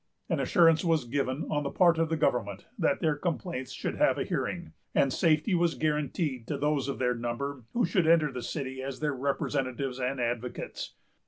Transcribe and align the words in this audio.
An 0.29 0.39
assurance 0.39 0.83
was 0.83 1.05
given, 1.05 1.45
on 1.51 1.61
the 1.61 1.69
part 1.69 1.99
of 1.99 2.09
the 2.09 2.17
government, 2.17 2.65
that 2.75 3.01
their 3.01 3.15
complaints 3.15 3.71
should 3.71 3.97
have 3.97 4.17
a 4.17 4.23
hearing; 4.23 4.73
and 4.95 5.13
safety 5.13 5.53
was 5.53 5.75
guarantied 5.77 6.47
to 6.47 6.57
those 6.57 6.87
of 6.87 6.97
their 6.97 7.13
number 7.13 7.65
who 7.73 7.85
should 7.85 8.07
enter 8.07 8.31
the 8.31 8.41
city 8.41 8.81
as 8.81 8.99
their 8.99 9.13
representatives 9.13 9.99
and 9.99 10.19
advocates. 10.19 10.95